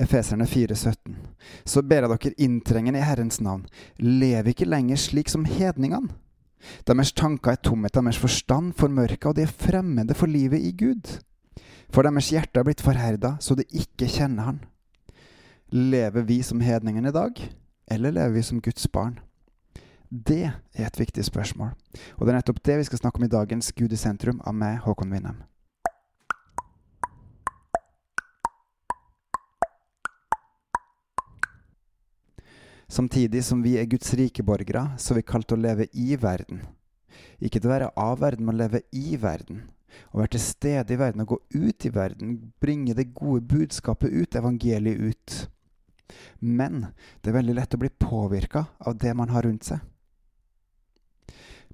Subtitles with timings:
[0.00, 1.14] Efeserne 4,17.
[1.64, 3.66] Så ber jeg dere inntrengende i Herrens navn,
[4.00, 6.14] lev ikke lenger slik som hedningene.
[6.88, 11.18] Deres tanker er tomhet, deres forstand formørka, og de er fremmede for livet i Gud.
[11.90, 14.60] For deres hjerte er blitt forherda, så de ikke kjenner Han.
[15.72, 17.36] Lever vi som hedningen i dag,
[17.90, 19.18] eller lever vi som Guds barn?
[20.10, 21.70] Det er et viktig spørsmål,
[22.18, 24.56] og det er nettopp det vi skal snakke om i dagens Gud i sentrum av
[24.58, 25.44] meg, Håkon Winnem.
[32.90, 36.64] Samtidig som vi er Guds rike borgere, så er vi kalt å leve i verden.
[37.38, 39.62] Ikke til å være av verden, men leve i verden.
[40.10, 44.10] Å være til stede i verden og gå ut i verden, bringe det gode budskapet
[44.10, 45.36] ut, evangeliet ut.
[46.42, 46.88] Men
[47.22, 49.86] det er veldig lett å bli påvirka av det man har rundt seg.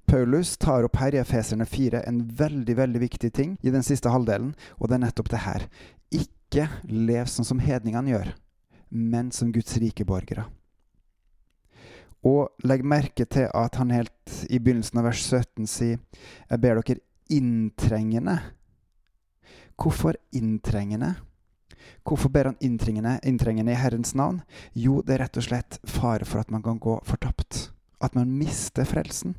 [0.07, 4.13] Paulus tar opp her i Efeserne 4 en veldig veldig viktig ting i den siste
[4.13, 5.67] halvdelen, og det er nettopp det her.
[6.13, 8.31] Ikke lev sånn som hedningene gjør,
[8.93, 10.47] men som Guds rike borgere.
[12.27, 16.01] Og legg merke til at han helt i begynnelsen av vers 17 sier
[16.51, 18.37] Jeg ber dere inntrengende.
[19.77, 21.15] Hvorfor inntrengende?
[22.07, 24.41] Hvorfor ber han inntrengende, inntrengende i Herrens navn?
[24.75, 27.71] Jo, det er rett og slett fare for at man kan gå fortapt.
[28.03, 29.37] At man mister frelsen.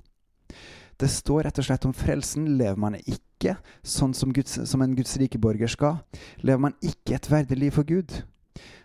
[0.97, 2.47] Det står rett og slett om frelsen.
[2.59, 5.99] Lever man ikke sånn som, Guds, som en Guds rike borger skal,
[6.41, 8.23] lever man ikke et verdig liv for Gud,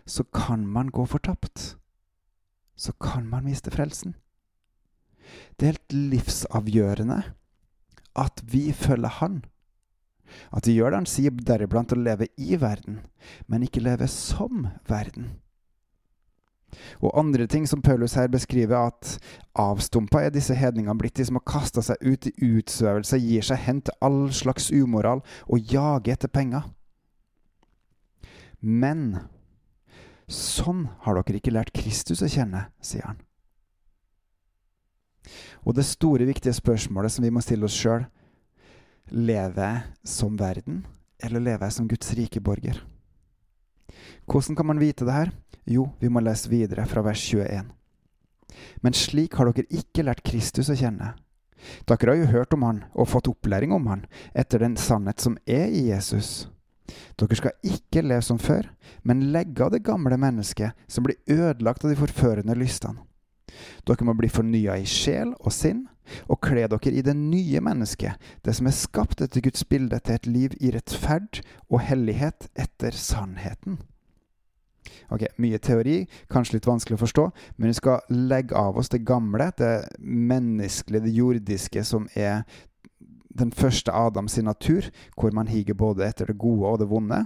[0.05, 1.73] så kan man gå fortapt
[2.75, 4.15] så kan man miste frelsen.
[5.55, 7.21] Det er helt livsavgjørende
[8.19, 9.43] at vi følger Han.
[10.51, 13.01] At vi gjør det Han sier deriblant å leve i verden,
[13.47, 15.35] men ikke leve som verden.
[17.01, 19.19] Og andre ting som Paulus her beskriver, at
[19.55, 23.61] avstumpa er disse hedningene blitt de som har kasta seg ut i utsøvelse, gir seg
[23.67, 26.65] hen til all slags umoral og jager etter penger.
[28.61, 29.19] Men
[30.31, 33.19] Sånn har dere ikke lært Kristus å kjenne, sier han.
[35.63, 38.03] Og det store, viktige spørsmålet som vi må stille oss sjøl
[39.13, 40.83] Lever jeg som verden,
[41.19, 42.79] eller lever jeg som Guds rike borger?
[44.25, 45.31] Hvordan kan man vite det her?
[45.67, 47.67] Jo, vi må lese videre fra vers 21.
[48.81, 51.13] Men slik har dere ikke lært Kristus å kjenne.
[51.87, 54.05] Dere har jo hørt om han og fått opplæring om han
[54.35, 56.47] etter den sannhet som er i Jesus.
[57.19, 58.67] Dere skal ikke leve som før,
[59.07, 63.05] men legge av det gamle mennesket som blir ødelagt av de forførende lystene.
[63.87, 65.85] Dere må bli fornya i sjel og sinn,
[66.27, 70.17] og kle dere i det nye mennesket, det som er skapt etter Guds bilde til
[70.17, 73.79] et liv i rettferd og hellighet etter sannheten.
[75.13, 76.01] Ok, Mye teori,
[76.31, 81.05] kanskje litt vanskelig å forstå, men vi skal legge av oss det gamle, det menneskelige,
[81.05, 82.43] det jordiske, som er
[83.33, 87.23] den første Adams natur, hvor man higer både etter det gode og det vonde.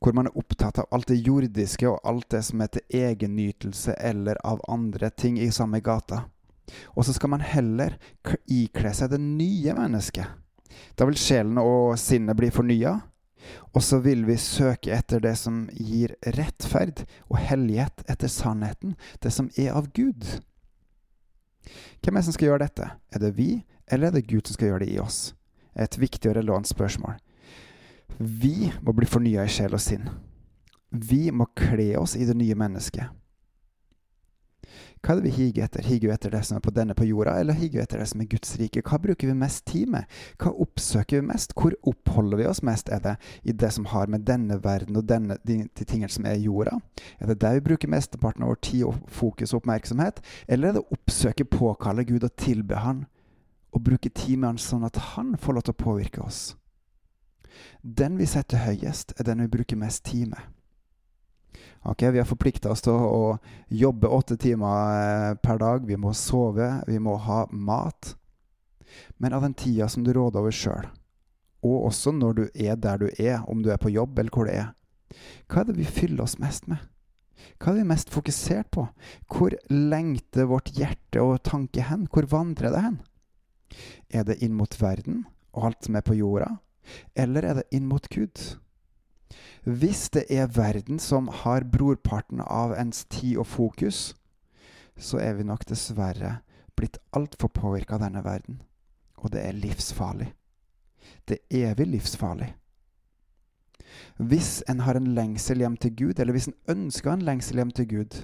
[0.00, 3.96] Hvor man er opptatt av alt det jordiske og alt det som er til egennytelse
[4.00, 6.24] eller av andre ting i samme gata.
[6.96, 7.96] Og så skal man heller
[8.46, 10.26] ikle seg det nye mennesket.
[10.96, 12.98] Da vil sjelen og sinnet bli fornya.
[13.76, 19.30] Og så vil vi søke etter det som gir rettferd og hellighet etter sannheten, det
[19.30, 20.26] som er av Gud.
[22.02, 22.88] Hvem er det som skal gjøre dette?
[23.14, 23.50] Er det vi,
[23.86, 25.20] eller er det Gud som skal gjøre det i oss?
[25.76, 27.18] Et viktig og relevant spørsmål.
[28.18, 30.08] Vi må bli fornya i sjel og sinn.
[30.90, 33.12] Vi må kle oss i det nye mennesket.
[35.04, 35.84] Hva er det vi higer etter?
[35.86, 38.08] Higer vi etter det som er på denne på jorda, eller higer vi etter det
[38.10, 38.82] som er Guds rike?
[38.82, 40.08] Hva bruker vi mest tid med?
[40.40, 41.54] Hva oppsøker vi mest?
[41.54, 42.90] Hvor oppholder vi oss mest?
[42.90, 43.14] Er det
[43.46, 46.78] i det som har med denne verden og denne, de, de tingene som er jorda?
[47.20, 50.18] Er det der vi bruker mesteparten av vår tid og fokus og oppmerksomhet?
[50.48, 53.04] Eller er det å oppsøke, påkalle Gud og tilbe Han
[53.74, 56.56] og bruke timene sånn at Han får lov til å påvirke oss.
[57.82, 60.40] Den vi setter høyest, er den vi bruker mest tid med.
[61.86, 63.38] Ok, Vi har forplikta oss til å,
[63.68, 65.86] jobbe åtte timer eh, per dag.
[65.86, 68.16] Vi må sove, vi må ha mat.
[69.18, 70.88] Men av den tida som du råder over sjøl,
[71.62, 74.46] og også når du er der du er, om du er på jobb eller hvor
[74.46, 74.68] det er,
[75.46, 76.82] hva er det vi fyller oss mest med?
[77.60, 78.86] Hva er vi mest fokusert på?
[79.30, 82.06] Hvor lengter vårt hjerte og tanke hen?
[82.12, 82.98] Hvor vandrer det hen?
[84.10, 85.24] Er det inn mot verden
[85.56, 86.56] og alt som er på jorda,
[87.16, 88.56] eller er det inn mot Gud?
[89.66, 94.14] Hvis det er verden som har brorparten av ens tid og fokus,
[94.96, 96.38] så er vi nok dessverre
[96.76, 98.60] blitt altfor påvirka av denne verden.
[99.16, 100.28] Og det er livsfarlig.
[101.26, 102.52] Det er evig livsfarlig.
[104.16, 107.72] Hvis en har en lengsel hjem til Gud, eller hvis en ønsker en lengsel hjem
[107.74, 108.22] til Gud,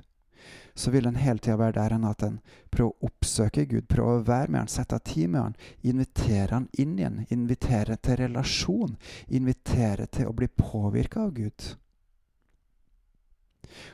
[0.74, 2.38] så vil en hele tida være der enn at en
[2.72, 6.54] prøver å oppsøke Gud, prøver å være med han, sette av tid med han, invitere
[6.54, 8.96] han inn igjen, invitere til relasjon,
[9.28, 11.68] invitere til å bli påvirka av Gud.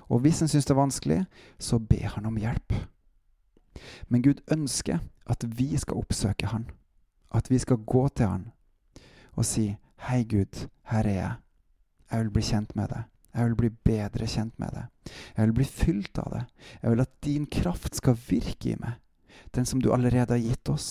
[0.08, 1.18] Og hvis en syns det er vanskelig,
[1.58, 2.74] så be han om hjelp.
[4.08, 6.70] Men Gud ønsker at vi skal oppsøke han.
[7.34, 8.46] At vi skal gå til han
[9.38, 11.32] og si, 'Hei, Gud, her er jeg.
[12.10, 14.86] Jeg vil bli kjent med deg.' Jeg vil bli bedre kjent med det.
[15.36, 16.42] Jeg vil bli fylt av det.
[16.82, 18.98] Jeg vil at din kraft skal virke i meg,
[19.54, 20.88] den som du allerede har gitt oss.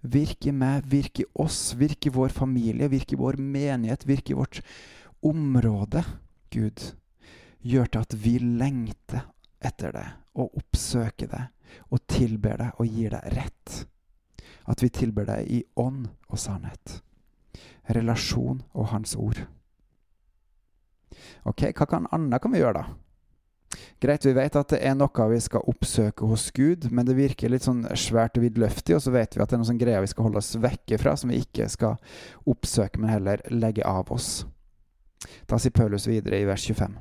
[0.00, 4.30] Virk i meg, virk i oss, virk i vår familie, virk i vår menighet, virk
[4.30, 4.60] i vårt
[5.24, 6.04] område,
[6.54, 6.92] Gud.
[7.64, 9.24] Gjør til at vi lengter
[9.64, 10.06] etter det
[10.36, 11.44] og oppsøker det
[11.90, 13.74] og tilber det, og gir deg rett.
[14.70, 17.00] At vi tilber deg i ånd og sannhet.
[17.90, 19.44] Relasjon og Hans ord.
[21.48, 23.00] Ok, hva kan annet kan vi gjøre, da?
[24.00, 27.50] Greit, vi vet at det er noe vi skal oppsøke hos Gud, men det virker
[27.50, 30.04] litt sånn svært og vidløftig, og så vet vi at det er noen sånn greier
[30.04, 31.96] vi skal holde oss vekke fra, som vi ikke skal
[32.50, 34.44] oppsøke, men heller legge av oss.
[35.48, 36.98] Da sier Paulus videre i vers 25.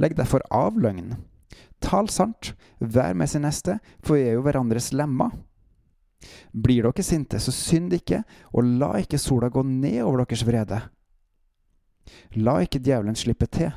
[0.00, 1.16] Legg derfor av løgn.
[1.82, 5.34] Tal sant, vær med sin neste, for vi er jo hverandres lemmer.
[6.54, 8.22] Blir dere sinte, så synd ikke,
[8.54, 10.80] og la ikke sola gå ned over deres vrede.
[12.36, 13.72] La ikke djevelen slippe til.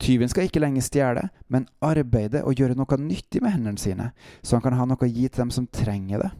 [0.00, 4.10] Tyven skal ikke lenger stjele, men arbeide og gjøre noe nyttig med hendene sine,
[4.42, 6.30] så han kan ha noe å gi til dem som trenger det.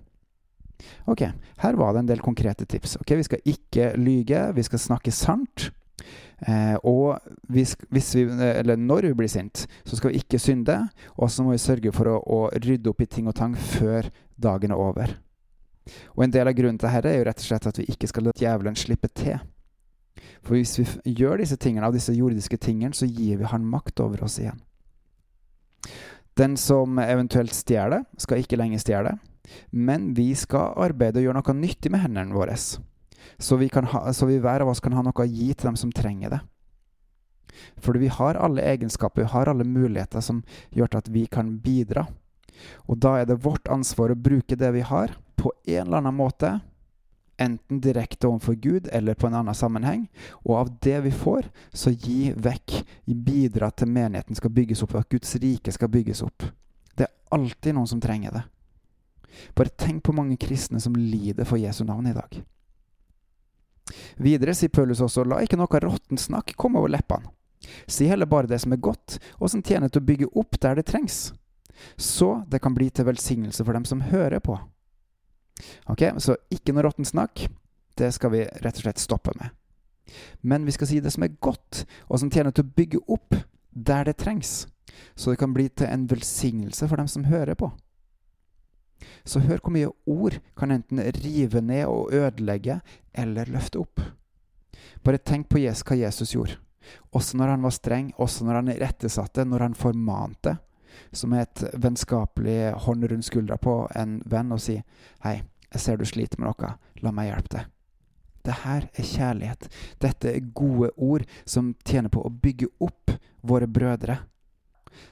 [1.10, 1.24] Ok,
[1.62, 2.98] her var det en del konkrete tips.
[3.00, 5.70] Ok, Vi skal ikke lyge, vi skal snakke sant.
[6.44, 7.16] Eh, og
[7.48, 8.24] hvis, hvis vi,
[8.76, 10.76] når vi blir sint, så skal vi ikke synde.
[11.16, 14.10] Og så må vi sørge for å, å, rydde opp i ting og tang før
[14.36, 15.16] dagen er over.
[16.16, 18.10] Og en del av grunnen til dette er jo rett og slett at vi ikke
[18.10, 19.38] skal la djevelen slippe til.
[20.44, 24.00] For hvis vi gjør disse tingene av disse jordiske tingene, så gir vi han makt
[24.04, 24.60] over oss igjen.
[26.36, 29.14] Den som eventuelt stjeler, skal ikke lenger stjele,
[29.70, 34.28] men vi skal arbeide og gjøre noe nyttig med hendene våre, så vi, ha, så
[34.28, 36.42] vi hver av oss kan ha noe å gi til dem som trenger det.
[37.80, 40.42] Fordi vi har alle egenskaper, vi har alle muligheter som
[40.76, 42.06] gjør at vi kan bidra.
[42.88, 46.16] Og da er det vårt ansvar å bruke det vi har, på en eller annen
[46.16, 46.58] måte,
[47.36, 50.06] enten direkte overfor Gud eller på en annen sammenheng.
[50.44, 55.08] Og av det vi får, så gi vekk, bidra til menigheten skal bygges opp, at
[55.12, 56.48] Guds rike skal bygges opp.
[56.96, 58.44] Det er alltid noen som trenger det.
[59.54, 62.38] Bare tenk på mange kristne som lider for Jesu navn i dag.
[64.16, 67.30] Videre sier Paulus også, la ikke noe råttent snakk komme over leppene.
[67.86, 70.78] Si heller bare det som er godt, og som tjener til å bygge opp der
[70.78, 71.32] det trengs.
[71.96, 74.58] Så det kan bli til velsignelse for dem som hører på.
[75.86, 77.46] Ok, Så ikke noe råttent snakk.
[77.96, 79.50] Det skal vi rett og slett stoppe med.
[80.40, 83.34] Men vi skal si det som er godt, og som tjener til å bygge opp
[83.72, 84.66] der det trengs,
[85.16, 87.70] så det kan bli til en velsignelse for dem som hører på.
[89.26, 92.80] Så hør hvor mye ord kan enten rive ned og ødelegge,
[93.12, 94.00] eller løfte opp.
[95.04, 96.60] Bare tenk på hva Jesus gjorde.
[97.12, 100.56] Også når han var streng, også når han irettesatte, når han formante
[101.12, 104.82] som er et vennskapelig hånd rundt skuldra på en venn og si
[105.22, 106.76] 'Hei, jeg ser du sliter med noe.
[107.02, 107.72] La meg hjelpe deg.'
[108.46, 109.68] Det her er kjærlighet.
[109.98, 113.10] Dette er gode ord som tjener på å bygge opp
[113.42, 114.20] våre brødre,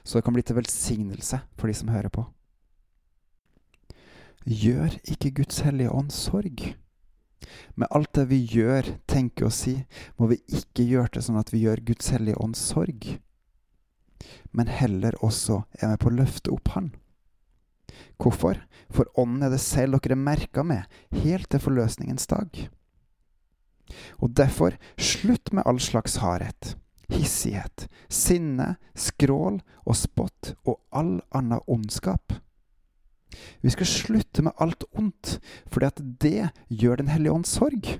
[0.03, 2.23] så det kan bli til velsignelse for de som hører på.
[4.45, 6.75] Gjør ikke Guds hellige ånd sorg?
[7.75, 9.83] Med alt det vi gjør, tenker og sier,
[10.17, 13.17] må vi ikke gjøre det sånn at vi gjør Guds hellige ånd sorg
[14.51, 16.93] men heller også er med på å løfte opp Han.
[18.21, 18.59] Hvorfor?
[18.91, 20.85] For Ånden er det selv dere er merka med,
[21.23, 22.49] helt til forløsningens dag.
[24.19, 26.75] Og derfor, slutt med all slags hardhet,
[27.11, 32.33] hissighet, sinne, skrål og spott og all annen ondskap.
[33.61, 37.99] Vi skal slutte med alt ondt, fordi at det gjør Den hellige ånds sorg.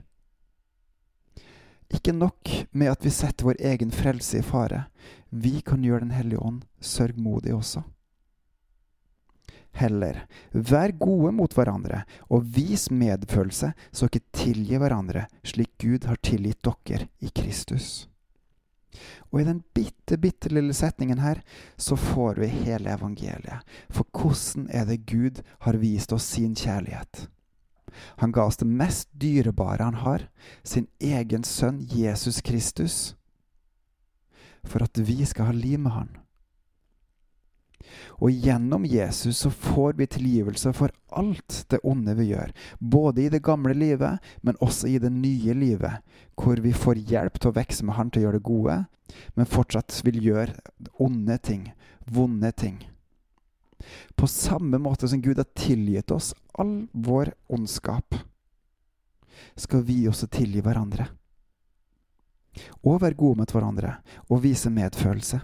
[1.94, 4.86] Ikke nok med at vi setter vår egen frelse i fare,
[5.30, 7.84] vi kan gjøre Den hellige ånd sørgmodig også.
[9.76, 16.22] Heller, vær gode mot hverandre, og vis medfølelse, så ikke tilgi hverandre, slik Gud har
[16.24, 18.08] tilgitt dere i Kristus.
[19.34, 21.42] Og i den bitte, bitte lille setningen her,
[21.76, 23.68] så får vi hele evangeliet.
[23.92, 27.28] For hvordan er det Gud har vist oss sin kjærlighet?
[28.22, 30.28] Han ga oss det mest dyrebare han har,
[30.64, 33.16] sin egen sønn Jesus Kristus,
[34.66, 36.14] for at vi skal ha liv med han.
[38.24, 43.30] Og gjennom Jesus så får vi tilgivelse for alt det onde vi gjør, både i
[43.30, 46.02] det gamle livet, men også i det nye livet,
[46.36, 48.78] hvor vi får hjelp til å vokse med Han til å gjøre det gode,
[49.36, 50.56] men fortsatt vil gjøre
[51.00, 51.72] onde ting,
[52.06, 52.82] vonde ting.
[54.16, 58.16] På samme måte som Gud har tilgitt oss all vår ondskap,
[59.56, 61.08] skal vi også tilgi hverandre.
[62.88, 63.98] Og være gode mot hverandre
[64.30, 65.42] og vise medfølelse.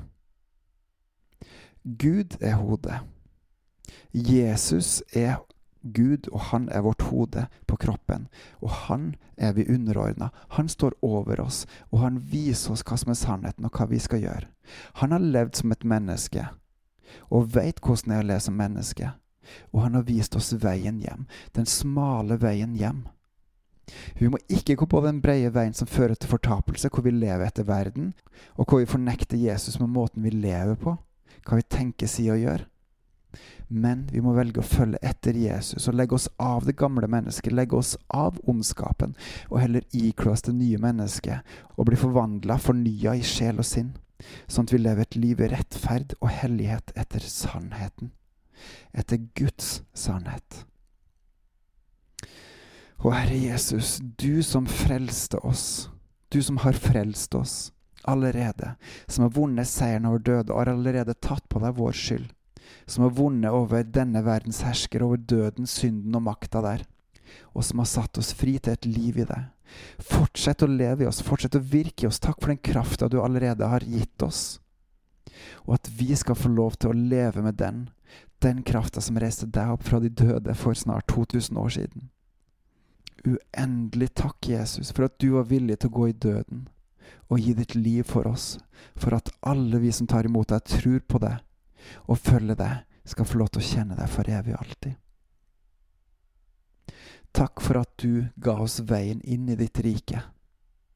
[1.83, 3.01] Gud er hodet.
[4.13, 5.41] Jesus er
[5.81, 8.27] Gud, og han er vårt hode på kroppen.
[8.61, 10.29] Og han er vi underordna.
[10.57, 13.99] Han står over oss, og han viser oss hva som er sannheten, og hva vi
[13.99, 14.49] skal gjøre.
[15.01, 16.45] Han har levd som et menneske,
[17.29, 19.13] og veit hvordan det er å lese som menneske.
[19.71, 21.25] Og han har vist oss veien hjem,
[21.57, 23.05] den smale veien hjem.
[24.19, 27.47] Vi må ikke gå på den brede veien som fører til fortapelse, hvor vi lever
[27.47, 28.13] etter verden,
[28.55, 30.95] og hvor vi fornekter Jesus med måten vi lever på,
[31.47, 32.67] hva vi tenker, sier og gjør.
[33.71, 37.55] Men vi må velge å følge etter Jesus og legge oss av det gamle mennesket,
[37.55, 39.15] legge oss av ondskapen,
[39.47, 43.93] og heller ikle oss det nye mennesket og bli forvandla, fornya i sjel og sinn,
[44.47, 48.11] sånn at vi lever et liv i rettferd og hellighet etter sannheten,
[48.93, 50.65] etter Guds sannhet.
[53.01, 55.89] Å Herre Jesus, du som frelste oss,
[56.29, 57.55] du som har frelst oss
[58.05, 58.75] allerede,
[59.07, 62.29] som har vunnet seieren over døde og har allerede tatt på deg vår skyld
[62.85, 66.85] som har vunnet over denne verdens hersker, over døden, synden og makta der,
[67.55, 69.41] og som har satt oss fri til et liv i det.
[69.97, 72.19] Fortsett å leve i oss, fortsett å virke i oss.
[72.19, 74.59] Takk for den krafta du allerede har gitt oss,
[75.65, 77.85] og at vi skal få lov til å leve med den,
[78.41, 82.09] den krafta som reiste deg opp fra de døde for snart 2000 år siden.
[83.21, 86.67] Uendelig takk, Jesus, for at du var villig til å gå i døden
[87.31, 88.57] og gi ditt liv for oss,
[88.99, 91.39] for at alle vi som tar imot deg, tror på deg
[92.09, 94.97] og følger deg, skal få lov til å kjenne deg for evig og alltid.
[97.31, 100.21] Takk for at du ga oss veien inn i ditt rike,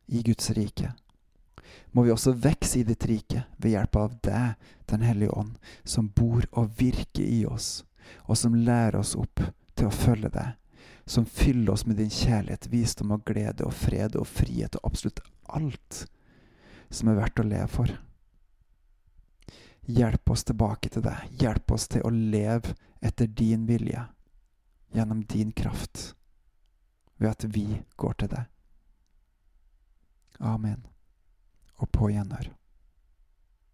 [0.07, 0.91] i Guds rike.
[1.91, 6.11] Må vi også vokse i ditt rike ved hjelp av deg, Den hellige ånd, som
[6.13, 7.85] bor og virker i oss,
[8.29, 9.41] og som lærer oss opp
[9.73, 10.51] til å følge deg,
[11.09, 15.23] som fyller oss med din kjærlighet, visdom og glede og fred og frihet og absolutt
[15.49, 16.05] alt
[16.93, 17.95] som er verdt å leve for.
[19.85, 21.25] Hjelp oss tilbake til deg.
[21.41, 22.75] Hjelp oss til å leve
[23.05, 24.05] etter din vilje,
[24.93, 26.15] gjennom din kraft,
[27.25, 27.65] ved at vi
[27.97, 28.45] går til deg.
[30.39, 30.85] Amen.
[31.81, 32.51] Og på gjenhør.